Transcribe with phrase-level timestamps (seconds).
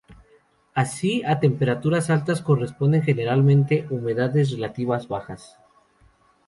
[0.73, 5.59] Así a temperaturas altas corresponden generalmente humedades relativas bajas.